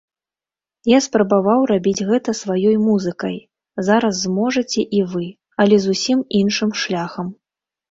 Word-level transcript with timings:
Я 0.91 0.99
спрабаваў 1.07 1.61
рабіць 1.71 2.05
гэта 2.11 2.29
сваёй 2.41 2.75
музыкай, 2.87 3.37
зараз 3.91 4.13
зможаце 4.25 4.81
і 5.01 5.05
вы, 5.15 5.23
але 5.67 5.75
зусім 5.87 6.27
іншым 6.43 6.77
шляхам. 6.87 7.33